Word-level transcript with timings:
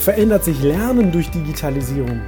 verändert 0.00 0.44
sich 0.44 0.62
Lernen 0.62 1.12
durch 1.12 1.30
Digitalisierung? 1.30 2.22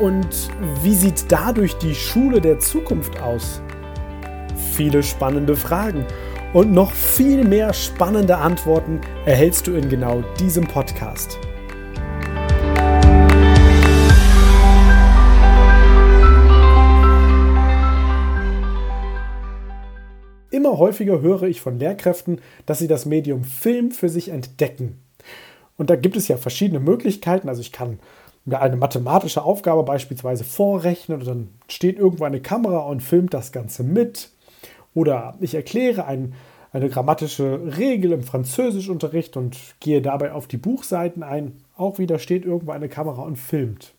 Und 0.00 0.50
wie 0.82 0.94
sieht 0.94 1.30
dadurch 1.30 1.76
die 1.78 1.94
Schule 1.94 2.40
der 2.40 2.58
Zukunft 2.58 3.20
aus? 3.20 3.62
Viele 4.72 5.02
spannende 5.04 5.54
Fragen 5.54 6.04
und 6.52 6.72
noch 6.72 6.90
viel 6.90 7.44
mehr 7.44 7.72
spannende 7.72 8.36
Antworten 8.36 9.00
erhältst 9.24 9.68
du 9.68 9.74
in 9.74 9.88
genau 9.88 10.24
diesem 10.40 10.66
Podcast. 10.66 11.38
Immer 20.50 20.78
häufiger 20.78 21.20
höre 21.20 21.44
ich 21.44 21.60
von 21.60 21.78
Lehrkräften, 21.78 22.40
dass 22.66 22.80
sie 22.80 22.88
das 22.88 23.06
Medium 23.06 23.44
Film 23.44 23.92
für 23.92 24.08
sich 24.08 24.30
entdecken. 24.30 25.01
Und 25.82 25.90
da 25.90 25.96
gibt 25.96 26.16
es 26.16 26.28
ja 26.28 26.36
verschiedene 26.36 26.78
Möglichkeiten. 26.78 27.48
Also 27.48 27.60
ich 27.60 27.72
kann 27.72 27.98
mir 28.44 28.60
eine 28.60 28.76
mathematische 28.76 29.42
Aufgabe 29.42 29.82
beispielsweise 29.82 30.44
vorrechnen 30.44 31.18
und 31.18 31.26
dann 31.26 31.48
steht 31.66 31.98
irgendwo 31.98 32.22
eine 32.22 32.40
Kamera 32.40 32.82
und 32.82 33.02
filmt 33.02 33.34
das 33.34 33.50
Ganze 33.50 33.82
mit. 33.82 34.30
Oder 34.94 35.36
ich 35.40 35.56
erkläre 35.56 36.04
ein, 36.04 36.34
eine 36.72 36.88
grammatische 36.88 37.78
Regel 37.78 38.12
im 38.12 38.22
Französischunterricht 38.22 39.36
und 39.36 39.58
gehe 39.80 40.00
dabei 40.00 40.30
auf 40.30 40.46
die 40.46 40.56
Buchseiten 40.56 41.24
ein. 41.24 41.64
Auch 41.76 41.98
wieder 41.98 42.20
steht 42.20 42.44
irgendwo 42.44 42.70
eine 42.70 42.88
Kamera 42.88 43.22
und 43.22 43.34
filmt. 43.34 43.92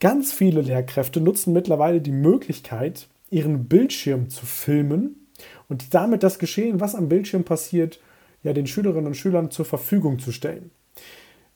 Ganz 0.00 0.32
viele 0.32 0.60
Lehrkräfte 0.60 1.20
nutzen 1.20 1.52
mittlerweile 1.52 2.00
die 2.00 2.10
Möglichkeit, 2.10 3.06
ihren 3.30 3.68
Bildschirm 3.68 4.28
zu 4.28 4.44
filmen 4.44 5.28
und 5.68 5.94
damit 5.94 6.24
das 6.24 6.40
Geschehen, 6.40 6.80
was 6.80 6.96
am 6.96 7.08
Bildschirm 7.08 7.44
passiert, 7.44 8.00
ja 8.42 8.52
den 8.52 8.66
Schülerinnen 8.66 9.06
und 9.06 9.14
Schülern 9.14 9.52
zur 9.52 9.66
Verfügung 9.66 10.18
zu 10.18 10.32
stellen. 10.32 10.72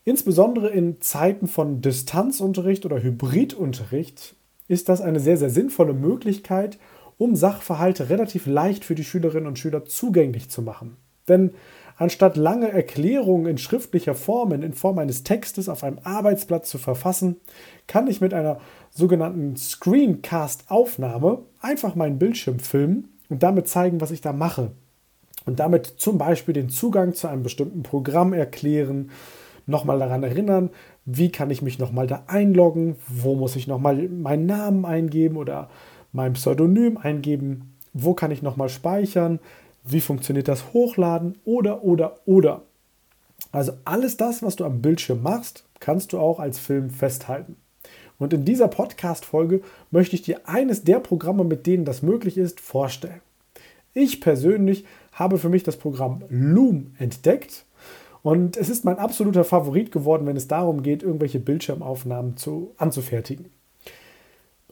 Insbesondere 0.04 0.68
in 0.68 1.00
Zeiten 1.00 1.48
von 1.48 1.80
Distanzunterricht 1.80 2.84
oder 2.84 3.02
Hybridunterricht 3.02 4.34
ist 4.68 4.88
das 4.90 5.00
eine 5.00 5.18
sehr, 5.18 5.38
sehr 5.38 5.50
sinnvolle 5.50 5.94
Möglichkeit, 5.94 6.78
um 7.16 7.36
Sachverhalte 7.36 8.10
relativ 8.10 8.46
leicht 8.46 8.84
für 8.84 8.94
die 8.94 9.04
Schülerinnen 9.04 9.46
und 9.46 9.58
Schüler 9.58 9.86
zugänglich 9.86 10.50
zu 10.50 10.60
machen. 10.60 10.96
Denn 11.26 11.52
anstatt 11.96 12.36
lange 12.36 12.70
Erklärungen 12.70 13.46
in 13.46 13.56
schriftlicher 13.56 14.14
Form, 14.14 14.52
in 14.52 14.74
Form 14.74 14.98
eines 14.98 15.22
Textes 15.22 15.70
auf 15.70 15.84
einem 15.84 16.00
Arbeitsblatt 16.02 16.66
zu 16.66 16.76
verfassen, 16.76 17.36
kann 17.86 18.06
ich 18.06 18.20
mit 18.20 18.34
einer 18.34 18.60
sogenannten 18.90 19.56
Screencast-Aufnahme 19.56 21.38
einfach 21.60 21.94
meinen 21.94 22.18
Bildschirm 22.18 22.58
filmen 22.58 23.08
und 23.30 23.42
damit 23.42 23.68
zeigen, 23.68 24.02
was 24.02 24.10
ich 24.10 24.20
da 24.20 24.32
mache. 24.34 24.72
Und 25.46 25.60
damit 25.60 25.86
zum 25.86 26.18
Beispiel 26.18 26.54
den 26.54 26.68
Zugang 26.68 27.14
zu 27.14 27.26
einem 27.28 27.42
bestimmten 27.42 27.82
Programm 27.82 28.32
erklären, 28.32 29.10
nochmal 29.66 29.98
daran 29.98 30.22
erinnern, 30.22 30.70
wie 31.04 31.30
kann 31.30 31.50
ich 31.50 31.62
mich 31.62 31.78
nochmal 31.78 32.06
da 32.06 32.24
einloggen, 32.26 32.96
wo 33.08 33.34
muss 33.34 33.56
ich 33.56 33.66
nochmal 33.66 34.08
meinen 34.08 34.46
Namen 34.46 34.84
eingeben 34.84 35.36
oder 35.36 35.68
mein 36.12 36.34
Pseudonym 36.34 36.96
eingeben, 36.96 37.74
wo 37.92 38.14
kann 38.14 38.30
ich 38.30 38.42
nochmal 38.42 38.68
speichern, 38.68 39.40
wie 39.84 40.00
funktioniert 40.00 40.48
das 40.48 40.72
Hochladen 40.72 41.38
oder 41.44 41.84
oder 41.84 42.18
oder. 42.26 42.62
Also 43.52 43.72
alles 43.84 44.16
das, 44.16 44.42
was 44.42 44.56
du 44.56 44.64
am 44.64 44.80
Bildschirm 44.80 45.22
machst, 45.22 45.64
kannst 45.80 46.12
du 46.12 46.18
auch 46.18 46.40
als 46.40 46.58
Film 46.58 46.90
festhalten. 46.90 47.56
Und 48.18 48.32
in 48.32 48.44
dieser 48.44 48.68
Podcast-Folge 48.68 49.60
möchte 49.90 50.16
ich 50.16 50.22
dir 50.22 50.48
eines 50.48 50.84
der 50.84 51.00
Programme, 51.00 51.44
mit 51.44 51.66
denen 51.66 51.84
das 51.84 52.02
möglich 52.02 52.38
ist, 52.38 52.60
vorstellen. 52.60 53.20
Ich 53.92 54.20
persönlich 54.20 54.84
habe 55.12 55.38
für 55.38 55.48
mich 55.48 55.62
das 55.62 55.76
Programm 55.76 56.24
Loom 56.28 56.94
entdeckt 56.98 57.64
und 58.24 58.56
es 58.56 58.70
ist 58.70 58.86
mein 58.86 58.98
absoluter 58.98 59.44
Favorit 59.44 59.92
geworden, 59.92 60.26
wenn 60.26 60.38
es 60.38 60.48
darum 60.48 60.82
geht, 60.82 61.02
irgendwelche 61.02 61.38
Bildschirmaufnahmen 61.38 62.38
zu, 62.38 62.72
anzufertigen. 62.78 63.50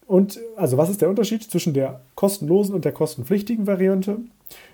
Und 0.06 0.40
also 0.56 0.78
was 0.78 0.90
ist 0.90 1.02
der 1.02 1.10
Unterschied 1.10 1.44
zwischen 1.44 1.74
der 1.74 2.02
kostenlosen 2.16 2.74
und 2.74 2.84
der 2.84 2.94
kostenpflichtigen 2.94 3.68
Variante? 3.68 4.18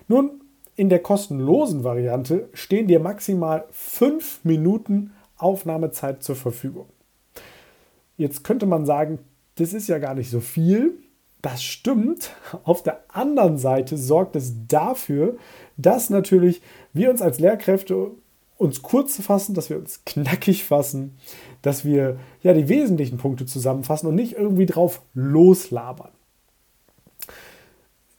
Nun, 0.08 0.40
in 0.76 0.88
der 0.88 1.00
kostenlosen 1.00 1.84
Variante 1.84 2.48
stehen 2.52 2.86
dir 2.86 3.00
maximal 3.00 3.64
fünf 3.70 4.40
Minuten 4.44 5.12
Aufnahmezeit 5.38 6.22
zur 6.22 6.36
Verfügung. 6.36 6.86
Jetzt 8.16 8.44
könnte 8.44 8.66
man 8.66 8.86
sagen, 8.86 9.18
das 9.56 9.72
ist 9.72 9.88
ja 9.88 9.98
gar 9.98 10.14
nicht 10.14 10.30
so 10.30 10.40
viel. 10.40 10.98
Das 11.46 11.62
stimmt. 11.62 12.32
Auf 12.64 12.82
der 12.82 13.04
anderen 13.06 13.56
Seite 13.56 13.96
sorgt 13.96 14.34
es 14.34 14.66
dafür, 14.66 15.36
dass 15.76 16.10
natürlich 16.10 16.60
wir 16.92 17.08
uns 17.08 17.22
als 17.22 17.38
Lehrkräfte 17.38 18.10
uns 18.56 18.82
kurz 18.82 19.22
fassen, 19.22 19.54
dass 19.54 19.70
wir 19.70 19.78
uns 19.78 20.04
knackig 20.04 20.64
fassen, 20.64 21.16
dass 21.62 21.84
wir 21.84 22.18
ja 22.42 22.52
die 22.52 22.68
wesentlichen 22.68 23.18
Punkte 23.18 23.46
zusammenfassen 23.46 24.08
und 24.08 24.16
nicht 24.16 24.32
irgendwie 24.32 24.66
drauf 24.66 25.02
loslabern. 25.14 26.10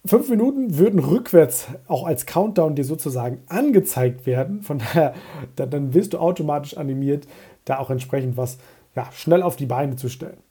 Fünf 0.05 0.29
Minuten 0.29 0.77
würden 0.77 1.01
rückwärts 1.01 1.67
auch 1.88 2.05
als 2.05 2.27
Countdown 2.27 2.75
dir 2.75 2.85
sozusagen 2.85 3.41
angezeigt 3.49 4.25
werden. 4.25 4.61
Von 4.61 4.79
daher, 4.79 5.13
dann 5.57 5.94
wirst 5.94 6.13
du 6.13 6.19
automatisch 6.19 6.77
animiert, 6.77 7.27
da 7.65 7.79
auch 7.79 7.89
entsprechend 7.89 8.38
was 8.38 8.57
ja, 8.95 9.11
schnell 9.11 9.41
auf 9.41 9.57
die 9.57 9.65
Beine 9.65 9.97
zu 9.97 10.07
stellen. 10.07 10.46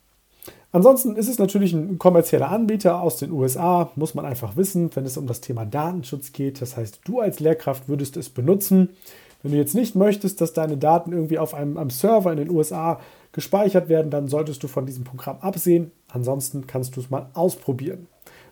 Ansonsten 0.77 1.17
ist 1.17 1.31
es 1.31 1.39
natürlich 1.39 1.73
ein 1.73 1.99
kommerzieller 1.99 2.51
Anbieter 2.51 3.01
aus 3.01 3.17
den 3.17 3.33
USA, 3.33 3.91
muss 3.97 4.15
man 4.15 4.27
einfach 4.27 4.59
wissen, 4.59 4.91
wenn 4.95 5.07
es 5.07 5.17
um 5.17 5.27
das 5.27 5.41
Thema 5.41 5.65
Datenschutz 5.65 6.33
geht. 6.33 6.61
Das 6.61 6.77
heißt, 6.77 7.01
du 7.07 7.21
als 7.21 7.41
Lehrkraft 7.41 7.89
würdest 7.89 8.19
es 8.19 8.29
benutzen. 8.29 8.91
Wenn 9.43 9.53
du 9.53 9.57
jetzt 9.57 9.75
nicht 9.75 9.95
möchtest, 9.95 10.43
dass 10.43 10.53
deine 10.53 10.77
Daten 10.77 11.13
irgendwie 11.13 11.39
auf 11.39 11.55
einem, 11.55 11.79
einem 11.79 11.89
Server 11.89 12.31
in 12.31 12.37
den 12.37 12.51
USA 12.51 13.01
gespeichert 13.33 13.89
werden, 13.89 14.11
dann 14.11 14.29
solltest 14.29 14.63
du 14.65 14.69
von 14.69 14.85
diesem 14.85 15.05
Programm 15.05 15.39
absehen. 15.41 15.93
Ansonsten 16.09 16.67
kannst 16.67 16.95
du 16.97 17.01
es 17.01 17.09
mal 17.09 17.31
ausprobieren. 17.33 18.07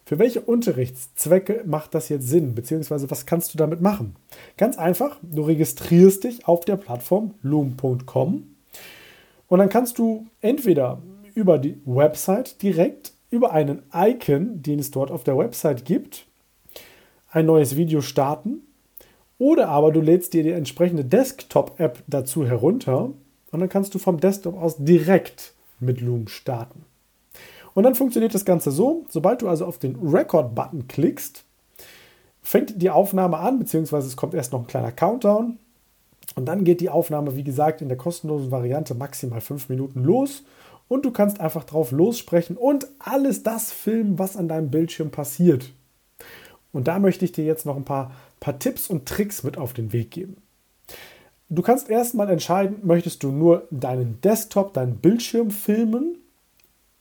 Für 0.06 0.18
welche 0.18 0.40
Unterrichtszwecke 0.40 1.64
macht 1.66 1.94
das 1.94 2.08
jetzt 2.08 2.26
Sinn, 2.26 2.54
beziehungsweise 2.54 3.10
was 3.10 3.26
kannst 3.26 3.52
du 3.52 3.58
damit 3.58 3.82
machen? 3.82 4.16
Ganz 4.56 4.78
einfach, 4.78 5.18
du 5.20 5.42
registrierst 5.42 6.24
dich 6.24 6.48
auf 6.48 6.64
der 6.64 6.76
Plattform 6.76 7.34
loom.com 7.42 8.44
und 9.48 9.58
dann 9.58 9.68
kannst 9.68 9.98
du 9.98 10.26
entweder 10.40 11.02
über 11.34 11.58
die 11.58 11.80
Website 11.84 12.62
direkt, 12.62 13.12
über 13.30 13.52
einen 13.52 13.82
Icon, 13.92 14.62
den 14.62 14.78
es 14.78 14.90
dort 14.90 15.10
auf 15.10 15.24
der 15.24 15.36
Website 15.36 15.84
gibt, 15.84 16.26
ein 17.30 17.46
neues 17.46 17.76
Video 17.76 18.00
starten. 18.00 18.62
Oder 19.38 19.68
aber 19.68 19.90
du 19.90 20.00
lädst 20.00 20.32
dir 20.32 20.44
die 20.44 20.52
entsprechende 20.52 21.04
Desktop-App 21.04 22.02
dazu 22.06 22.46
herunter 22.46 23.10
und 23.50 23.60
dann 23.60 23.68
kannst 23.68 23.94
du 23.94 23.98
vom 23.98 24.20
Desktop 24.20 24.56
aus 24.56 24.76
direkt 24.78 25.52
mit 25.80 26.00
Loom 26.00 26.28
starten. 26.28 26.84
Und 27.74 27.82
dann 27.82 27.96
funktioniert 27.96 28.34
das 28.34 28.44
Ganze 28.44 28.70
so, 28.70 29.04
sobald 29.08 29.42
du 29.42 29.48
also 29.48 29.66
auf 29.66 29.78
den 29.78 29.96
Record-Button 29.96 30.86
klickst, 30.86 31.44
fängt 32.40 32.80
die 32.80 32.90
Aufnahme 32.90 33.38
an, 33.38 33.58
beziehungsweise 33.58 34.06
es 34.06 34.16
kommt 34.16 34.34
erst 34.34 34.52
noch 34.52 34.60
ein 34.60 34.66
kleiner 34.68 34.92
Countdown. 34.92 35.58
Und 36.36 36.46
dann 36.46 36.64
geht 36.64 36.80
die 36.80 36.90
Aufnahme, 36.90 37.36
wie 37.36 37.44
gesagt, 37.44 37.82
in 37.82 37.88
der 37.88 37.96
kostenlosen 37.96 38.50
Variante 38.50 38.94
maximal 38.94 39.40
fünf 39.40 39.68
Minuten 39.68 40.04
los 40.04 40.44
und 40.88 41.04
du 41.04 41.10
kannst 41.10 41.40
einfach 41.40 41.64
drauf 41.64 41.90
lossprechen 41.92 42.56
und 42.56 42.86
alles 42.98 43.42
das 43.42 43.72
filmen, 43.72 44.18
was 44.18 44.36
an 44.36 44.48
deinem 44.48 44.70
Bildschirm 44.70 45.10
passiert. 45.10 45.72
Und 46.72 46.88
da 46.88 46.98
möchte 46.98 47.24
ich 47.24 47.32
dir 47.32 47.44
jetzt 47.44 47.66
noch 47.66 47.76
ein 47.76 47.84
paar, 47.84 48.12
paar 48.40 48.58
Tipps 48.58 48.88
und 48.90 49.06
Tricks 49.06 49.42
mit 49.42 49.56
auf 49.56 49.72
den 49.72 49.92
Weg 49.92 50.10
geben. 50.10 50.36
du 51.48 51.62
kannst 51.62 51.88
erstmal 51.88 52.30
entscheiden, 52.30 52.78
möchtest 52.82 53.22
du 53.22 53.30
nur 53.30 53.68
deinen 53.70 54.20
Desktop, 54.20 54.74
deinen 54.74 54.96
Bildschirm 54.96 55.50
filmen 55.50 56.18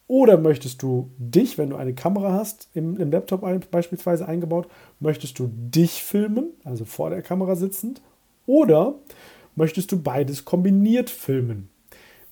oder 0.08 0.38
möchtest 0.38 0.84
du 0.84 1.10
dich, 1.18 1.58
wenn 1.58 1.72
du 1.72 1.76
eine 1.76 1.96
Kamera 1.96 2.34
hast, 2.34 2.70
im, 2.74 2.98
im 2.98 3.12
Laptop 3.12 3.44
ein, 3.44 3.64
beispielsweise 3.72 4.28
eingebaut, 4.28 4.68
möchtest 5.00 5.40
du 5.40 5.50
dich 5.52 6.04
filmen, 6.04 6.50
also 6.64 6.86
vor 6.86 7.10
der 7.10 7.22
Kamera 7.22 7.56
sitzend, 7.56 8.02
oder 8.46 8.96
möchtest 9.56 9.92
du 9.92 10.02
beides 10.02 10.46
kombiniert 10.46 11.10
filmen? 11.10 11.70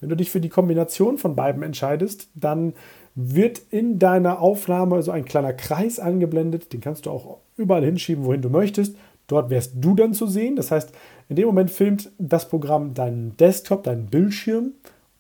Wenn 0.01 0.09
du 0.09 0.15
dich 0.15 0.31
für 0.31 0.42
die 0.42 0.50
Kombination 0.50 1.18
von 1.18 1.36
beiden 1.36 1.63
entscheidest, 1.63 2.30
dann 2.33 2.74
wird 3.15 3.62
in 3.69 4.00
deiner 4.00 4.39
Aufnahme 4.39 5.01
so 5.03 5.12
ein 5.12 5.25
kleiner 5.25 5.53
Kreis 5.53 6.00
angeblendet. 6.00 6.74
Den 6.74 6.81
kannst 6.81 7.06
du 7.06 7.12
auch 7.12 7.38
überall 7.56 7.86
hinschieben, 7.86 8.25
wohin 8.25 8.42
du 8.42 8.50
möchtest. 8.50 8.95
Dort 9.27 9.50
wärst 9.50 9.74
du 9.75 9.94
dann 9.95 10.13
zu 10.13 10.27
sehen. 10.27 10.56
Das 10.56 10.71
heißt, 10.71 10.92
in 11.30 11.36
dem 11.36 11.45
Moment 11.48 11.71
filmt 11.71 12.12
das 12.18 12.50
Programm 12.50 12.94
deinen 12.94 13.38
Desktop, 13.38 13.83
deinen 13.83 14.07
Bildschirm 14.07 14.71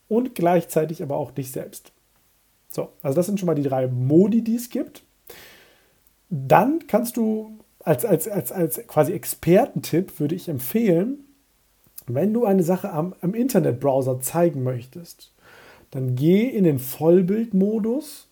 und 0.09 0.35
gleichzeitig 0.35 1.01
aber 1.03 1.15
auch 1.15 1.31
dich 1.31 1.51
selbst. 1.51 1.93
So, 2.69 2.89
also 3.01 3.15
das 3.15 3.27
sind 3.27 3.39
schon 3.39 3.47
mal 3.47 3.55
die 3.55 3.63
drei 3.63 3.87
Modi, 3.87 4.43
die 4.43 4.55
es 4.55 4.69
gibt. 4.69 5.03
Dann 6.29 6.87
kannst 6.87 7.17
du 7.17 7.59
als, 7.83 8.05
als, 8.05 8.27
als, 8.27 8.51
als 8.51 8.87
quasi 8.87 9.13
Expertentipp 9.13 10.19
würde 10.19 10.35
ich 10.35 10.49
empfehlen, 10.49 11.25
wenn 12.15 12.33
du 12.33 12.45
eine 12.45 12.63
Sache 12.63 12.91
am, 12.91 13.15
am 13.21 13.33
Internetbrowser 13.33 14.19
zeigen 14.19 14.63
möchtest, 14.63 15.33
dann 15.91 16.15
geh 16.15 16.43
in 16.43 16.63
den 16.63 16.79
Vollbildmodus, 16.79 18.27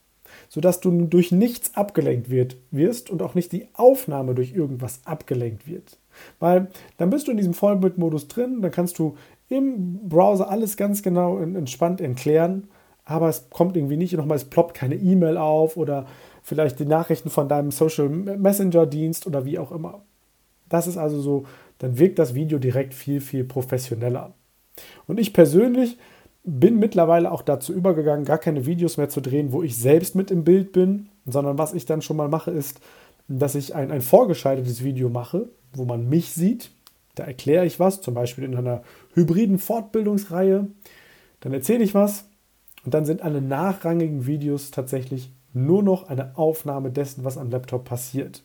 sodass 0.48 0.80
du 0.80 0.92
durch 1.06 1.32
nichts 1.32 1.76
abgelenkt 1.76 2.30
wird, 2.30 2.58
wirst 2.72 3.10
und 3.10 3.22
auch 3.22 3.36
nicht 3.36 3.52
die 3.52 3.68
Aufnahme 3.74 4.36
durch 4.36 4.54
irgendwas 4.54 5.02
abgelenkt 5.06 5.68
wird. 5.68 5.98
Weil 6.40 6.68
dann 6.98 7.10
bist 7.10 7.28
du 7.28 7.32
in 7.32 7.38
diesem 7.38 7.54
Vollbildmodus 7.54 8.28
drin, 8.28 8.62
dann 8.62 8.72
kannst 8.72 9.00
du 9.00 9.16
im 9.50 10.08
Browser 10.08 10.50
alles 10.50 10.78
ganz 10.78 11.02
genau 11.02 11.40
entspannt 11.40 12.02
erklären, 12.02 12.68
aber 13.04 13.28
es 13.28 13.50
kommt 13.50 13.76
irgendwie 13.76 13.98
nicht 13.98 14.14
nochmal, 14.14 14.38
es 14.38 14.46
ploppt 14.46 14.76
keine 14.76 14.96
E-Mail 14.96 15.38
auf 15.38 15.78
oder 15.78 16.06
vielleicht 16.44 16.80
die 16.80 16.86
Nachrichten 16.86 17.30
von 17.30 17.50
deinem 17.50 17.72
Social 17.72 18.08
Messenger 18.08 18.86
Dienst 18.86 19.26
oder 19.26 19.46
wie 19.46 19.58
auch 19.58 19.72
immer. 19.72 20.02
Das 20.70 20.86
ist 20.86 20.98
also 20.98 21.20
so, 21.20 21.46
dann 21.80 21.98
wirkt 21.98 22.20
das 22.20 22.36
Video 22.36 22.60
direkt 22.60 22.94
viel, 22.94 23.20
viel 23.20 23.44
professioneller. 23.44 24.34
Und 25.08 25.20
ich 25.20 25.34
persönlich 25.34 25.98
bin 26.44 26.80
mittlerweile 26.80 27.32
auch 27.32 27.42
dazu 27.42 27.74
übergegangen, 27.74 28.26
gar 28.26 28.38
keine 28.38 28.66
Videos 28.66 28.98
mehr 28.98 29.10
zu 29.10 29.22
drehen, 29.22 29.52
wo 29.52 29.64
ich 29.64 29.78
selbst 29.78 30.16
mit 30.16 30.32
im 30.32 30.44
Bild 30.44 30.72
bin, 30.72 31.10
sondern 31.26 31.58
was 31.58 31.74
ich 31.74 31.86
dann 31.86 32.02
schon 32.02 32.18
mal 32.18 32.30
mache, 32.30 32.52
ist, 32.52 32.80
dass 33.28 33.56
ich 33.56 33.76
ein, 33.76 33.92
ein 33.92 34.02
vorgeschaltetes 34.02 34.84
Video 34.84 35.10
mache, 35.10 35.50
wo 35.74 35.86
man 35.86 36.08
mich 36.08 36.32
sieht. 36.32 36.72
Da 37.16 37.24
erkläre 37.24 37.66
ich 37.66 37.80
was, 37.80 38.02
zum 38.02 38.14
Beispiel 38.14 38.44
in 38.44 38.56
einer 38.56 38.84
hybriden 39.14 39.60
Fortbildungsreihe. 39.60 40.68
Dann 41.42 41.54
erzähle 41.54 41.84
ich 41.84 41.94
was 41.94 42.26
und 42.86 42.94
dann 42.94 43.06
sind 43.06 43.22
alle 43.22 43.42
nachrangigen 43.42 44.26
Videos 44.26 44.72
tatsächlich 44.72 45.32
nur 45.54 45.84
noch 45.84 46.10
eine 46.10 46.38
Aufnahme 46.38 46.92
dessen, 46.92 47.24
was 47.24 47.38
am 47.38 47.50
Laptop 47.50 47.86
passiert. 47.86 48.44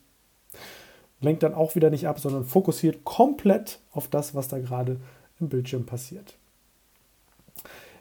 Lenkt 1.25 1.43
dann 1.43 1.55
auch 1.55 1.75
wieder 1.75 1.91
nicht 1.91 2.07
ab, 2.07 2.21
sondern 2.21 2.45
fokussiert 2.45 3.05
komplett 3.05 3.81
auf 3.93 4.09
das, 4.09 4.35
was 4.35 4.49
da 4.49 4.59
gerade 4.59 4.99
im 5.41 5.49
Bildschirm 5.49 5.87
passiert. 5.87 6.37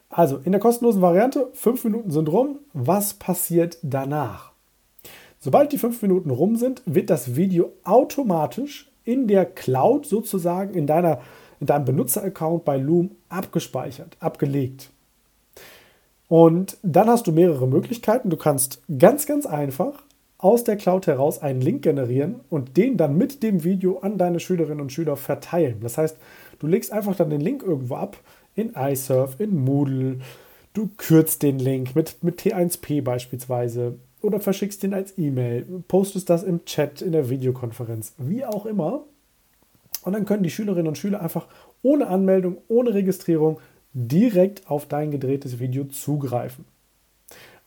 Also 0.10 0.38
in 0.44 0.52
der 0.52 0.62
kostenlosen 0.62 1.02
Variante, 1.02 1.48
fünf 1.54 1.84
Minuten 1.86 2.12
sind 2.12 2.30
rum. 2.30 2.60
Was 2.74 3.16
passiert 3.16 3.78
danach? 3.82 4.52
Sobald 5.40 5.72
die 5.72 5.78
fünf 5.78 6.02
Minuten 6.02 6.30
rum 6.30 6.56
sind, 6.56 6.82
wird 6.86 7.10
das 7.10 7.36
Video 7.36 7.74
automatisch 7.84 8.92
in 9.04 9.28
der 9.28 9.46
Cloud 9.46 10.06
sozusagen 10.06 10.74
in, 10.74 10.86
deiner, 10.86 11.20
in 11.60 11.68
deinem 11.68 11.86
Benutzeraccount 11.86 12.64
bei 12.64 12.78
Loom 12.78 13.12
abgespeichert, 13.30 14.16
abgelegt. 14.20 14.90
Und 16.28 16.78
dann 16.84 17.08
hast 17.08 17.28
du 17.28 17.32
mehrere 17.32 17.68
Möglichkeiten. 17.68 18.30
Du 18.30 18.38
kannst 18.38 18.82
ganz, 19.00 19.26
ganz 19.26 19.46
einfach 19.46 20.04
aus 20.44 20.66
der 20.66 20.76
Cloud 20.76 21.08
heraus 21.08 21.42
einen 21.42 21.62
Link 21.62 21.84
generieren 21.84 22.42
und 22.50 22.76
den 22.76 22.98
dann 22.98 23.18
mit 23.18 23.44
dem 23.44 23.64
Video 23.64 24.00
an 24.00 24.18
deine 24.18 24.42
Schülerinnen 24.42 24.82
und 24.82 24.92
Schüler 24.92 25.16
verteilen. 25.16 25.78
Das 25.82 25.98
heißt, 25.98 26.18
du 26.60 26.68
legst 26.68 26.92
einfach 26.92 27.16
dann 27.16 27.30
den 27.30 27.40
Link 27.40 27.64
irgendwo 27.64 27.96
ab, 27.96 28.18
in 28.54 28.74
iSurf, 28.76 29.40
in 29.40 29.56
Moodle. 29.56 30.20
Du 30.74 30.90
kürzt 30.98 31.44
den 31.44 31.60
Link 31.60 31.96
mit, 31.96 32.22
mit 32.24 32.42
T1P 32.42 33.02
beispielsweise 33.02 33.96
oder 34.22 34.42
verschickst 34.42 34.84
den 34.84 34.94
als 34.94 35.18
E-Mail, 35.18 35.66
postest 35.88 36.30
das 36.30 36.44
im 36.44 36.66
Chat, 36.66 37.02
in 37.02 37.14
der 37.14 37.30
Videokonferenz, 37.30 38.14
wie 38.18 38.44
auch 38.44 38.66
immer. 38.66 39.06
Und 40.02 40.12
dann 40.12 40.26
können 40.26 40.44
die 40.44 40.50
Schülerinnen 40.50 40.90
und 40.90 40.98
Schüler 40.98 41.22
einfach 41.22 41.48
ohne 41.84 42.08
Anmeldung, 42.08 42.58
ohne 42.68 42.94
Registrierung 42.94 43.62
direkt 43.94 44.70
auf 44.70 44.88
dein 44.88 45.10
gedrehtes 45.10 45.60
Video 45.60 45.86
zugreifen. 45.86 46.66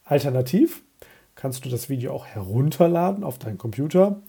Alternativ 0.04 0.82
kannst 1.36 1.64
du 1.64 1.68
das 1.68 1.88
Video 1.88 2.12
auch 2.12 2.26
herunterladen 2.26 3.22
auf 3.22 3.38
deinen 3.38 3.58
Computer 3.58 4.20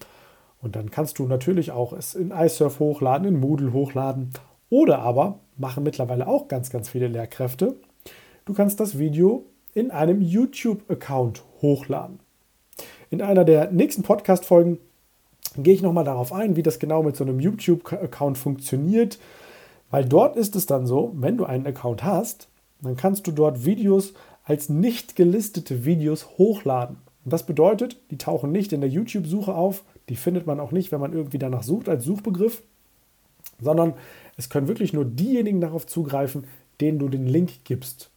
und 0.62 0.76
dann 0.76 0.92
kannst 0.92 1.18
du 1.20 1.26
natürlich 1.26 1.72
auch 1.72 1.94
es 1.94 2.14
in 2.14 2.32
iSurf 2.32 2.80
hochladen, 2.80 3.28
in 3.28 3.40
Moodle 3.40 3.74
hochladen 3.74 4.32
oder 4.70 5.00
aber 5.00 5.40
machen 5.58 5.84
mittlerweile 5.84 6.28
auch 6.28 6.48
ganz, 6.48 6.70
ganz 6.70 6.90
viele 6.90 7.08
Lehrkräfte. 7.08 7.76
Du 8.46 8.54
kannst 8.54 8.80
das 8.80 9.00
Video 9.00 9.46
in 9.74 9.92
einem 9.92 10.22
YouTube-Account 10.22 11.44
hochladen. 11.62 12.20
In 13.10 13.22
einer 13.22 13.46
der 13.46 13.72
nächsten 13.72 14.04
Podcast-Folgen 14.04 14.80
gehe 15.56 15.74
ich 15.74 15.82
nochmal 15.82 16.04
darauf 16.04 16.34
ein, 16.34 16.56
wie 16.56 16.64
das 16.64 16.80
genau 16.80 17.04
mit 17.04 17.16
so 17.16 17.24
einem 17.24 17.40
YouTube-Account 17.40 18.38
funktioniert, 18.38 19.18
weil 19.90 20.06
dort 20.06 20.36
ist 20.36 20.56
es 20.56 20.66
dann 20.66 20.86
so, 20.86 21.14
wenn 21.16 21.38
du 21.38 21.46
einen 21.46 21.66
Account 21.66 22.04
hast, 22.04 22.50
dann 22.82 22.98
kannst 22.98 23.26
du 23.28 23.32
dort 23.32 23.66
Videos 23.66 24.14
als 24.48 24.70
nicht 24.70 25.16
gelistete 25.18 25.84
Videos 25.84 26.38
hochladen. 26.38 26.98
Und 27.26 27.34
das 27.34 27.46
bedeutet, 27.46 28.00
die 28.10 28.18
tauchen 28.18 28.54
nicht 28.54 28.72
in 28.72 28.80
der 28.80 28.90
YouTube-Suche 28.90 29.54
auf, 29.54 29.84
die 30.08 30.16
findet 30.16 30.48
man 30.48 30.62
auch 30.62 30.72
nicht, 30.72 30.94
wenn 30.94 31.02
man 31.02 31.12
irgendwie 31.12 31.38
danach 31.38 31.64
sucht 31.64 31.90
als 31.90 32.06
Suchbegriff, 32.06 32.64
sondern 33.60 33.94
es 34.38 34.50
können 34.50 34.70
wirklich 34.70 34.94
nur 34.94 35.04
diejenigen 35.04 35.60
darauf 35.60 35.86
zugreifen, 35.86 36.46
denen 36.80 36.98
du 36.98 37.10
den 37.10 37.28
Link 37.28 37.66
gibst. 37.66 38.10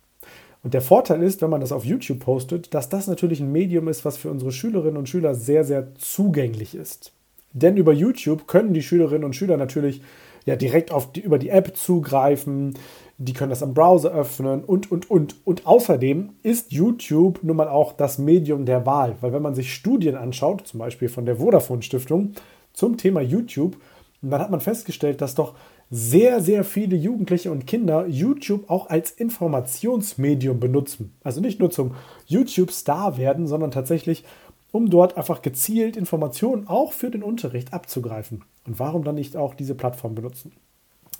Und 0.62 0.75
der 0.75 0.82
Vorteil 0.82 1.23
ist, 1.23 1.43
wenn 1.43 1.50
man 1.50 1.62
das 1.62 1.73
auf 1.73 1.85
YouTube 1.85 2.21
postet, 2.21 2.75
dass 2.75 2.88
das 2.88 3.09
natürlich 3.09 3.41
ein 3.41 3.50
Medium 3.50 3.89
ist, 3.89 4.05
was 4.05 4.17
für 4.17 4.31
unsere 4.31 4.53
Schülerinnen 4.53 4.99
und 4.99 5.08
Schüler 5.08 5.34
sehr, 5.34 5.65
sehr 5.65 5.94
zugänglich 5.96 6.77
ist. 6.77 7.13
Denn 7.53 7.77
über 7.77 7.93
YouTube 7.93 8.46
können 8.46 8.75
die 8.75 8.82
Schülerinnen 8.82 9.25
und 9.25 9.34
Schüler 9.34 9.56
natürlich 9.56 10.03
ja 10.46 10.55
direkt 10.55 10.93
auf 10.93 11.13
die, 11.13 11.20
über 11.20 11.39
die 11.39 11.49
App 11.49 11.77
zugreifen, 11.77 12.75
die 13.22 13.34
können 13.34 13.50
das 13.50 13.62
am 13.62 13.74
Browser 13.74 14.12
öffnen 14.12 14.65
und, 14.65 14.91
und, 14.91 15.10
und. 15.10 15.36
Und 15.44 15.67
außerdem 15.67 16.31
ist 16.43 16.72
YouTube 16.72 17.41
nun 17.43 17.56
mal 17.56 17.69
auch 17.69 17.93
das 17.93 18.19
Medium 18.19 18.65
der 18.65 18.86
Wahl, 18.86 19.17
weil 19.20 19.34
wenn 19.34 19.43
man 19.43 19.55
sich 19.55 19.74
Studien 19.74 20.17
anschaut, 20.17 20.67
zum 20.67 20.81
Beispiel 20.81 21.10
von 21.10 21.27
der 21.27 21.36
Vodafone 21.36 21.82
Stiftung 21.82 22.32
zum 22.72 22.96
Thema 22.96 23.20
YouTube, 23.20 23.77
dann 24.22 24.41
hat 24.41 24.50
man 24.50 24.62
festgestellt, 24.62 25.20
dass 25.20 25.34
doch 25.34 25.55
sehr, 25.91 26.41
sehr 26.41 26.65
viele 26.65 26.96
Jugendliche 26.96 27.50
und 27.50 27.67
Kinder 27.67 28.06
YouTube 28.06 28.70
auch 28.70 28.89
als 28.89 29.10
Informationsmedium 29.10 30.58
benutzen. 30.58 31.15
Also 31.22 31.43
nicht 31.43 31.60
nur 31.60 31.70
zum 31.70 31.96
YouTube-Star 32.24 33.19
werden, 33.19 33.46
sondern 33.46 33.70
tatsächlich, 33.70 34.24
um 34.72 34.89
dort 34.89 35.19
einfach 35.19 35.43
gezielt 35.43 35.96
Informationen 35.96 36.69
auch 36.69 36.94
für 36.94 37.10
den 37.10 37.22
Unterricht 37.22 37.74
abzugreifen. 37.74 38.44
Und 38.67 38.79
warum 38.79 39.05
dann 39.05 39.17
nicht 39.17 39.36
auch 39.36 39.53
diese 39.53 39.74
Plattform 39.74 40.15
benutzen? 40.15 40.53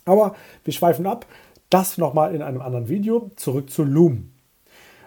Aber 0.07 0.35
wir 0.64 0.73
schweifen 0.73 1.07
ab. 1.07 1.26
Das 1.71 1.99
nochmal 1.99 2.35
in 2.35 2.43
einem 2.43 2.61
anderen 2.61 2.89
Video. 2.89 3.31
Zurück 3.37 3.71
zu 3.71 3.85
Loom. 3.85 4.31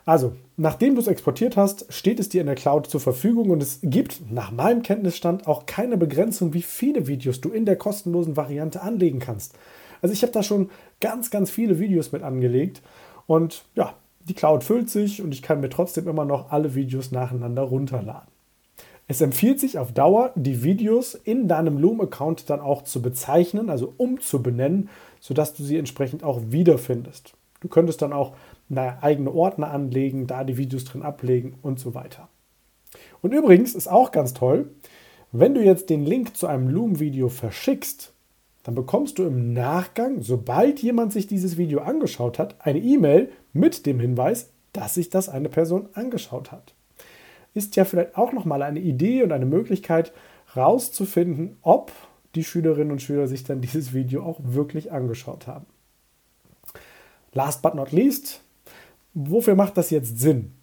Also, 0.06 0.36
nachdem 0.58 0.96
du 0.96 1.02
es 1.02 1.08
exportiert 1.08 1.56
hast, 1.56 1.92
steht 1.94 2.20
es 2.20 2.30
dir 2.30 2.42
in 2.42 2.48
der 2.48 2.56
Cloud 2.56 2.88
zur 2.88 3.00
Verfügung 3.00 3.50
und 3.52 3.62
es 3.62 3.80
gibt 3.82 4.32
nach 4.32 4.52
meinem 4.52 4.82
Kenntnisstand 4.82 5.48
auch 5.48 5.66
keine 5.66 5.98
Begrenzung, 5.98 6.54
wie 6.54 6.62
viele 6.62 7.08
Videos 7.08 7.40
du 7.40 7.50
in 7.50 7.66
der 7.66 7.78
kostenlosen 7.78 8.36
Variante 8.36 8.82
anlegen 8.82 9.20
kannst. 9.20 9.56
Also 10.02 10.14
ich 10.14 10.22
habe 10.22 10.34
da 10.34 10.44
schon 10.44 10.70
ganz, 11.00 11.30
ganz 11.32 11.50
viele 11.50 11.80
Videos 11.80 12.12
mit 12.12 12.24
angelegt 12.24 12.82
und 13.28 13.64
ja, 13.76 13.94
die 14.28 14.34
Cloud 14.34 14.64
füllt 14.64 14.90
sich 14.90 15.22
und 15.22 15.34
ich 15.34 15.42
kann 15.42 15.62
mir 15.62 15.70
trotzdem 15.70 16.08
immer 16.08 16.26
noch 16.26 16.52
alle 16.52 16.76
Videos 16.76 17.12
nacheinander 17.12 17.62
runterladen. 17.62 18.28
Es 19.08 19.22
empfiehlt 19.22 19.60
sich 19.60 19.78
auf 19.78 19.92
Dauer, 19.92 20.32
die 20.36 20.64
Videos 20.64 21.14
in 21.14 21.48
deinem 21.48 21.78
Loom-Account 21.78 22.50
dann 22.50 22.62
auch 22.62 22.84
zu 22.84 23.02
bezeichnen, 23.02 23.70
also 23.70 23.94
umzubenennen, 23.98 24.90
sodass 25.24 25.54
du 25.54 25.64
sie 25.64 25.78
entsprechend 25.78 26.22
auch 26.22 26.42
wiederfindest. 26.50 27.34
Du 27.62 27.70
könntest 27.70 28.02
dann 28.02 28.12
auch 28.12 28.36
eigene 28.76 29.34
Ordner 29.34 29.72
anlegen, 29.72 30.28
da 30.28 30.44
die 30.44 30.58
Videos 30.58 30.84
drin 30.84 31.02
ablegen 31.02 31.56
und 31.62 31.80
so 31.80 31.94
weiter. 31.94 32.28
Und 33.22 33.34
übrigens 33.34 33.74
ist 33.74 33.88
auch 33.88 34.12
ganz 34.12 34.34
toll, 34.34 34.72
wenn 35.32 35.56
du 35.56 35.64
jetzt 35.64 35.90
den 35.90 36.06
Link 36.06 36.36
zu 36.36 36.46
einem 36.46 36.68
Loom-Video 36.68 37.30
verschickst, 37.30 38.12
dann 38.64 38.76
bekommst 38.76 39.18
du 39.18 39.24
im 39.24 39.54
Nachgang, 39.54 40.22
sobald 40.22 40.82
jemand 40.82 41.14
sich 41.14 41.26
dieses 41.26 41.56
Video 41.56 41.80
angeschaut 41.80 42.38
hat, 42.38 42.58
eine 42.60 42.80
E-Mail 42.80 43.32
mit 43.54 43.86
dem 43.86 44.02
Hinweis, 44.02 44.50
dass 44.74 44.96
sich 44.96 45.10
das 45.10 45.30
eine 45.30 45.48
Person 45.48 45.88
angeschaut 45.94 46.52
hat. 46.52 46.74
Ist 47.54 47.78
ja 47.78 47.86
vielleicht 47.86 48.18
auch 48.18 48.34
nochmal 48.34 48.62
eine 48.62 48.82
Idee 48.82 49.24
und 49.24 49.32
eine 49.32 49.46
Möglichkeit, 49.46 50.12
rauszufinden, 50.54 51.56
ob 51.62 51.94
die 52.36 52.44
Schülerinnen 52.44 52.92
und 52.92 53.02
Schüler 53.02 53.28
sich 53.28 53.44
dann 53.44 53.62
dieses 53.62 53.94
Video 53.94 54.24
auch 54.24 54.40
wirklich 54.44 54.92
angeschaut 54.92 55.48
haben. 55.48 55.66
Last 57.34 57.62
but 57.62 57.76
not 57.76 57.92
least, 57.92 58.42
wofür 59.14 59.56
macht 59.56 59.78
das 59.78 59.90
jetzt 59.90 60.20
Sinn? 60.20 60.54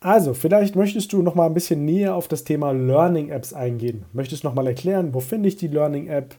Also, 0.00 0.34
vielleicht 0.34 0.76
möchtest 0.76 1.12
du 1.12 1.22
noch 1.22 1.34
mal 1.34 1.46
ein 1.46 1.54
bisschen 1.54 1.84
näher 1.84 2.14
auf 2.14 2.28
das 2.28 2.44
Thema 2.44 2.72
Learning 2.72 3.30
Apps 3.30 3.52
eingehen. 3.52 4.04
Möchtest 4.12 4.44
noch 4.44 4.54
mal 4.54 4.66
erklären, 4.66 5.14
wo 5.14 5.20
finde 5.20 5.48
ich 5.48 5.56
die 5.56 5.68
Learning 5.68 6.08
App? 6.08 6.34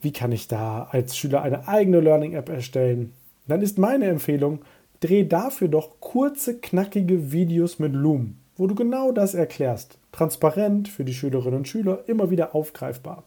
Wie 0.00 0.12
kann 0.12 0.32
ich 0.32 0.48
da 0.48 0.88
als 0.90 1.16
Schüler 1.16 1.42
eine 1.42 1.68
eigene 1.68 2.00
Learning 2.00 2.32
App 2.32 2.48
erstellen? 2.48 3.12
Dann 3.46 3.62
ist 3.62 3.78
meine 3.78 4.06
Empfehlung, 4.06 4.60
dreh 5.00 5.24
dafür 5.24 5.68
doch 5.68 6.00
kurze, 6.00 6.58
knackige 6.58 7.32
Videos 7.32 7.78
mit 7.78 7.94
Loom, 7.94 8.36
wo 8.56 8.66
du 8.66 8.74
genau 8.74 9.12
das 9.12 9.34
erklärst. 9.34 9.98
Transparent 10.12 10.88
für 10.88 11.04
die 11.04 11.14
Schülerinnen 11.14 11.60
und 11.60 11.68
Schüler, 11.68 12.04
immer 12.06 12.30
wieder 12.30 12.54
aufgreifbar. 12.54 13.24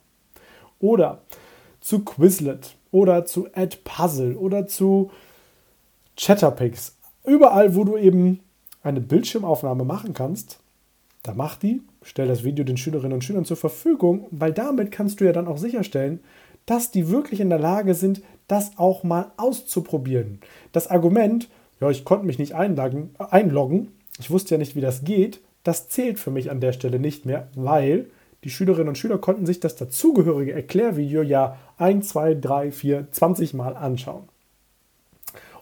Oder 0.84 1.22
zu 1.80 2.04
Quizlet 2.04 2.76
oder 2.92 3.26
zu 3.26 3.48
Add 3.54 3.78
Puzzle 3.86 4.36
oder 4.36 4.68
zu 4.68 5.12
Chatterpix. 6.18 6.98
Überall, 7.26 7.74
wo 7.74 7.86
du 7.86 7.96
eben 7.96 8.42
eine 8.84 9.00
Bildschirmaufnahme 9.00 9.86
machen 9.86 10.14
kannst, 10.14 10.60
da 11.24 11.34
mach 11.34 11.56
die, 11.56 11.82
stell 12.02 12.28
das 12.28 12.44
Video 12.44 12.66
den 12.66 12.76
Schülerinnen 12.76 13.14
und 13.14 13.24
Schülern 13.24 13.46
zur 13.46 13.56
Verfügung, 13.56 14.28
weil 14.32 14.52
damit 14.52 14.92
kannst 14.92 15.22
du 15.22 15.26
ja 15.26 15.32
dann 15.32 15.48
auch 15.48 15.58
sicherstellen, 15.58 16.20
dass 16.66 16.92
die 16.92 17.10
wirklich 17.10 17.40
in 17.40 17.50
der 17.50 17.60
Lage 17.60 17.96
sind, 17.96 18.22
das 18.50 18.78
auch 18.78 19.04
mal 19.04 19.32
auszuprobieren. 19.38 20.42
Das 20.74 20.88
Argument, 20.88 21.48
ja, 21.80 21.90
ich 21.90 22.04
konnte 22.04 22.26
mich 22.26 22.40
nicht 22.40 22.56
einloggen, 22.56 23.16
einloggen, 23.18 23.94
ich 24.20 24.32
wusste 24.32 24.56
ja 24.56 24.60
nicht, 24.60 24.76
wie 24.76 24.82
das 24.82 25.06
geht, 25.06 25.40
das 25.64 25.88
zählt 25.88 26.20
für 26.20 26.30
mich 26.30 26.52
an 26.52 26.60
der 26.60 26.74
Stelle 26.74 27.00
nicht 27.00 27.26
mehr, 27.26 27.48
weil 27.56 28.08
die 28.44 28.50
Schülerinnen 28.50 28.90
und 28.90 28.98
Schüler 28.98 29.18
konnten 29.18 29.46
sich 29.46 29.60
das 29.60 29.76
dazugehörige 29.76 30.54
Erklärvideo 30.54 31.22
ja 31.22 31.58
1, 31.78 32.10
2, 32.10 32.36
3, 32.36 32.72
4, 32.72 33.08
20 33.12 33.54
Mal 33.54 33.76
anschauen. 33.76 34.24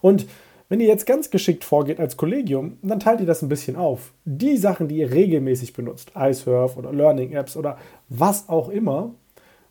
Und 0.02 0.26
wenn 0.70 0.80
ihr 0.80 0.88
jetzt 0.88 1.06
ganz 1.06 1.30
geschickt 1.30 1.64
vorgeht 1.64 2.00
als 2.00 2.16
Kollegium, 2.18 2.78
dann 2.82 3.00
teilt 3.00 3.20
ihr 3.20 3.26
das 3.26 3.42
ein 3.42 3.50
bisschen 3.50 3.76
auf. 3.76 4.14
Die 4.24 4.56
Sachen, 4.56 4.88
die 4.88 4.98
ihr 4.98 5.12
regelmäßig 5.12 5.74
benutzt, 5.74 6.14
iSurf 6.16 6.78
oder 6.78 6.94
Learning 6.94 7.34
Apps 7.34 7.58
oder 7.58 7.78
was 8.08 8.48
auch 8.48 8.70
immer, 8.70 9.14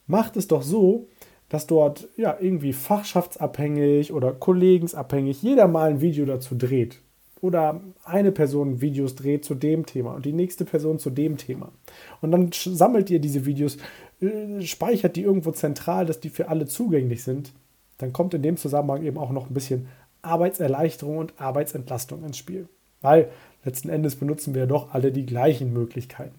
macht 0.06 0.36
es 0.36 0.46
doch 0.46 0.62
so, 0.62 1.08
dass 1.48 1.66
dort 1.66 2.08
ja 2.16 2.36
irgendwie 2.38 2.72
fachschaftsabhängig 2.72 4.12
oder 4.12 4.32
kollegensabhängig 4.32 5.42
jeder 5.42 5.68
mal 5.68 5.90
ein 5.90 6.00
Video 6.00 6.26
dazu 6.26 6.54
dreht. 6.54 7.00
Oder 7.40 7.80
eine 8.04 8.32
Person 8.32 8.80
Videos 8.80 9.14
dreht 9.14 9.44
zu 9.44 9.54
dem 9.54 9.86
Thema 9.86 10.14
und 10.14 10.26
die 10.26 10.32
nächste 10.32 10.64
Person 10.64 10.98
zu 10.98 11.10
dem 11.10 11.36
Thema. 11.36 11.72
Und 12.20 12.32
dann 12.32 12.50
sammelt 12.52 13.08
ihr 13.08 13.18
diese 13.18 13.46
Videos, 13.46 13.78
äh, 14.20 14.60
speichert 14.62 15.16
die 15.16 15.22
irgendwo 15.22 15.50
zentral, 15.52 16.06
dass 16.06 16.20
die 16.20 16.28
für 16.28 16.48
alle 16.48 16.66
zugänglich 16.66 17.24
sind. 17.24 17.52
Dann 17.98 18.12
kommt 18.12 18.34
in 18.34 18.42
dem 18.42 18.56
Zusammenhang 18.56 19.02
eben 19.04 19.18
auch 19.18 19.30
noch 19.30 19.48
ein 19.48 19.54
bisschen 19.54 19.88
Arbeitserleichterung 20.22 21.18
und 21.18 21.40
Arbeitsentlastung 21.40 22.24
ins 22.24 22.36
Spiel. 22.36 22.68
Weil 23.00 23.30
letzten 23.64 23.88
Endes 23.88 24.16
benutzen 24.16 24.54
wir 24.54 24.66
doch 24.66 24.92
alle 24.92 25.12
die 25.12 25.24
gleichen 25.26 25.72
Möglichkeiten. 25.72 26.38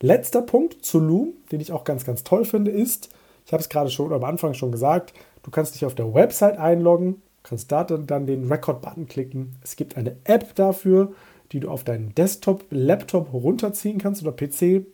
Letzter 0.00 0.42
Punkt 0.42 0.84
zu 0.84 0.98
Loom, 0.98 1.34
den 1.52 1.60
ich 1.60 1.72
auch 1.72 1.84
ganz, 1.84 2.04
ganz 2.04 2.24
toll 2.24 2.44
finde, 2.44 2.70
ist, 2.70 3.10
ich 3.46 3.52
habe 3.52 3.60
es 3.60 3.68
gerade 3.68 3.90
schon 3.90 4.12
am 4.12 4.24
Anfang 4.24 4.54
schon 4.54 4.72
gesagt, 4.72 5.12
du 5.42 5.50
kannst 5.50 5.74
dich 5.74 5.84
auf 5.84 5.94
der 5.94 6.12
Website 6.12 6.58
einloggen, 6.58 7.22
kannst 7.42 7.72
da 7.72 7.84
dann 7.84 8.26
den 8.26 8.50
Record-Button 8.50 9.06
klicken. 9.06 9.56
Es 9.62 9.76
gibt 9.76 9.96
eine 9.96 10.16
App 10.24 10.54
dafür, 10.54 11.12
die 11.52 11.60
du 11.60 11.68
auf 11.68 11.84
deinen 11.84 12.14
Desktop, 12.14 12.64
Laptop 12.70 13.32
runterziehen 13.32 13.98
kannst 13.98 14.22
oder 14.22 14.32
PC. 14.32 14.86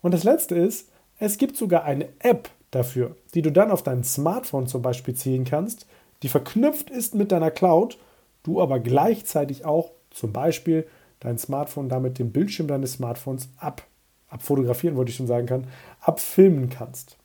Und 0.00 0.12
das 0.12 0.24
letzte 0.24 0.56
ist, 0.56 0.88
es 1.18 1.38
gibt 1.38 1.56
sogar 1.56 1.84
eine 1.84 2.08
App 2.18 2.50
dafür, 2.70 3.16
die 3.34 3.42
du 3.42 3.52
dann 3.52 3.70
auf 3.70 3.82
dein 3.82 4.02
Smartphone 4.02 4.66
zum 4.66 4.82
Beispiel 4.82 5.14
ziehen 5.14 5.44
kannst, 5.44 5.86
die 6.22 6.28
verknüpft 6.28 6.90
ist 6.90 7.14
mit 7.14 7.30
deiner 7.30 7.50
Cloud, 7.50 7.98
du 8.42 8.60
aber 8.60 8.80
gleichzeitig 8.80 9.64
auch 9.64 9.90
zum 10.10 10.32
Beispiel 10.32 10.86
dein 11.20 11.38
Smartphone 11.38 11.88
damit 11.88 12.18
den 12.18 12.32
Bildschirm 12.32 12.66
deines 12.66 12.94
Smartphones 12.94 13.50
ab, 13.58 13.86
abfotografieren, 14.28 14.96
wollte 14.96 15.10
ich 15.10 15.16
schon 15.16 15.26
sagen 15.26 15.46
kann, 15.46 15.66
abfilmen 16.00 16.70
kannst. 16.70 17.16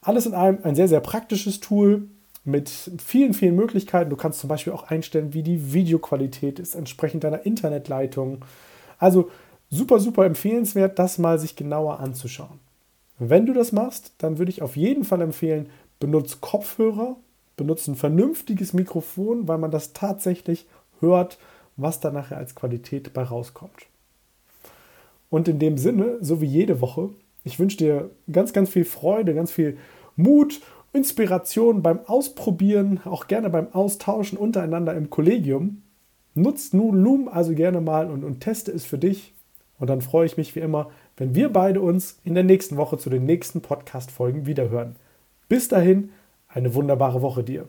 Alles 0.00 0.26
in 0.26 0.34
allem 0.34 0.58
ein 0.62 0.74
sehr, 0.74 0.88
sehr 0.88 1.00
praktisches 1.00 1.60
Tool 1.60 2.08
mit 2.46 2.70
vielen, 3.04 3.34
vielen 3.34 3.56
Möglichkeiten. 3.56 4.10
Du 4.10 4.16
kannst 4.16 4.40
zum 4.40 4.48
Beispiel 4.48 4.72
auch 4.72 4.84
einstellen, 4.84 5.34
wie 5.34 5.42
die 5.42 5.72
Videoqualität 5.72 6.58
ist, 6.58 6.74
entsprechend 6.74 7.24
deiner 7.24 7.44
Internetleitung. 7.44 8.44
Also 8.98 9.30
super, 9.70 9.98
super 9.98 10.24
empfehlenswert, 10.24 10.98
das 10.98 11.18
mal 11.18 11.38
sich 11.38 11.56
genauer 11.56 12.00
anzuschauen. 12.00 12.60
Wenn 13.18 13.46
du 13.46 13.52
das 13.52 13.72
machst, 13.72 14.12
dann 14.18 14.38
würde 14.38 14.50
ich 14.50 14.62
auf 14.62 14.76
jeden 14.76 15.04
Fall 15.04 15.22
empfehlen, 15.22 15.70
benutze 15.98 16.38
Kopfhörer 16.40 17.16
benutzt 17.56 17.88
ein 17.88 17.96
vernünftiges 17.96 18.72
Mikrofon, 18.72 19.48
weil 19.48 19.58
man 19.58 19.70
das 19.70 19.92
tatsächlich 19.92 20.66
hört, 21.00 21.38
was 21.76 22.00
da 22.00 22.10
nachher 22.10 22.36
als 22.36 22.54
Qualität 22.54 23.12
bei 23.12 23.22
rauskommt. 23.22 23.86
Und 25.30 25.48
in 25.48 25.58
dem 25.58 25.78
Sinne, 25.78 26.18
so 26.20 26.40
wie 26.40 26.46
jede 26.46 26.80
Woche, 26.80 27.10
ich 27.44 27.58
wünsche 27.58 27.78
dir 27.78 28.10
ganz, 28.30 28.52
ganz 28.52 28.70
viel 28.70 28.84
Freude, 28.84 29.34
ganz 29.34 29.50
viel 29.50 29.78
Mut, 30.16 30.60
Inspiration 30.96 31.82
beim 31.82 32.00
Ausprobieren, 32.06 33.00
auch 33.04 33.26
gerne 33.26 33.50
beim 33.50 33.68
Austauschen 33.72 34.38
untereinander 34.38 34.94
im 34.94 35.10
Kollegium. 35.10 35.82
Nutzt 36.34 36.74
nun 36.74 37.02
Loom 37.02 37.28
also 37.28 37.54
gerne 37.54 37.80
mal 37.80 38.10
und, 38.10 38.24
und 38.24 38.40
teste 38.40 38.72
es 38.72 38.84
für 38.84 38.98
dich. 38.98 39.34
Und 39.78 39.90
dann 39.90 40.00
freue 40.00 40.24
ich 40.24 40.38
mich 40.38 40.56
wie 40.56 40.60
immer, 40.60 40.90
wenn 41.18 41.34
wir 41.34 41.52
beide 41.52 41.82
uns 41.82 42.18
in 42.24 42.34
der 42.34 42.44
nächsten 42.44 42.78
Woche 42.78 42.96
zu 42.96 43.10
den 43.10 43.26
nächsten 43.26 43.60
Podcast-Folgen 43.60 44.46
wiederhören. 44.46 44.96
Bis 45.48 45.68
dahin, 45.68 46.10
eine 46.48 46.74
wunderbare 46.74 47.20
Woche 47.20 47.44
dir. 47.44 47.68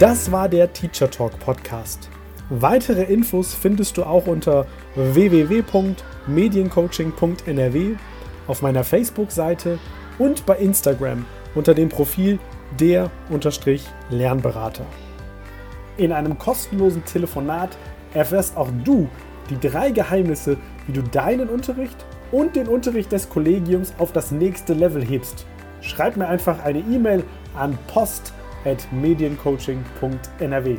Das 0.00 0.32
war 0.32 0.48
der 0.48 0.72
Teacher 0.72 1.08
Talk 1.08 1.38
Podcast. 1.38 2.10
Weitere 2.50 3.04
Infos 3.04 3.54
findest 3.54 3.96
du 3.96 4.04
auch 4.04 4.26
unter 4.26 4.66
www.mediencoaching.nrw 4.96 7.96
auf 8.46 8.60
meiner 8.60 8.84
Facebook-Seite 8.84 9.78
und 10.18 10.44
bei 10.44 10.56
Instagram 10.56 11.24
unter 11.54 11.72
dem 11.72 11.88
Profil 11.88 12.38
der-lernberater. 12.78 14.84
In 15.96 16.12
einem 16.12 16.38
kostenlosen 16.38 17.02
Telefonat 17.06 17.78
erfährst 18.12 18.58
auch 18.58 18.68
du, 18.84 19.08
die 19.48 19.58
drei 19.60 19.90
Geheimnisse, 19.90 20.58
wie 20.86 20.92
du 20.92 21.02
deinen 21.02 21.48
Unterricht 21.48 21.96
und 22.30 22.56
den 22.56 22.68
Unterricht 22.68 23.10
des 23.12 23.30
Kollegiums 23.30 23.94
auf 23.98 24.12
das 24.12 24.32
nächste 24.32 24.74
Level 24.74 25.02
hebst. 25.02 25.46
Schreib 25.80 26.18
mir 26.18 26.28
einfach 26.28 26.62
eine 26.62 26.80
E-Mail 26.80 27.24
an 27.54 27.78
post.mediencoaching.nrw. 27.86 30.78